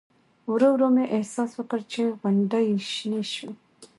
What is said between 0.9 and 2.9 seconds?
مې احساس وکړ چې غونډۍ